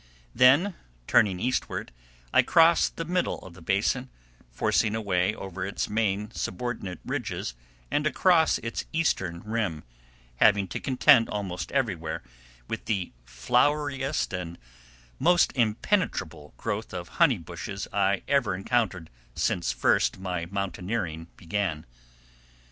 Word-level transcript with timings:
Then, 0.33 0.73
turning 1.05 1.39
eastward, 1.39 1.91
I 2.33 2.41
crossed 2.41 2.97
the 2.97 3.05
middle 3.05 3.37
of 3.45 3.53
the 3.53 3.61
basin, 3.61 4.09
forcing 4.49 4.95
a 4.95 4.99
way 4.99 5.35
over 5.35 5.63
its 5.63 5.89
many 5.89 6.29
subordinate 6.33 6.99
ridges 7.05 7.53
and 7.91 8.07
across 8.07 8.57
its 8.57 8.83
eastern 8.91 9.41
rim, 9.43 9.83
having 10.37 10.67
to 10.69 10.79
contend 10.79 11.29
almost 11.29 11.71
everywhere 11.71 12.23
with 12.67 12.85
the 12.85 13.11
floweriest 13.25 14.33
and 14.33 14.57
most 15.19 15.51
impenetrable 15.53 16.55
growth 16.57 16.95
of 16.95 17.07
honey 17.19 17.37
bushes 17.37 17.87
I 17.93 18.09
had 18.09 18.23
ever 18.27 18.55
encountered 18.55 19.11
since 19.35 19.71
first 19.71 20.17
my 20.17 20.47
mountaineering 20.47 21.27
began. 21.37 21.85